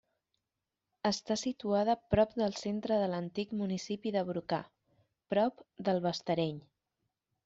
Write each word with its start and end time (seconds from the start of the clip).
Està 1.07 1.35
situada 1.41 1.95
prop 2.13 2.31
del 2.41 2.55
centre 2.61 2.97
de 3.03 3.09
l'antic 3.11 3.53
municipi 3.59 4.13
de 4.15 4.23
Brocà, 4.31 4.61
prop 5.35 5.63
del 5.91 6.01
Bastareny. 6.07 6.57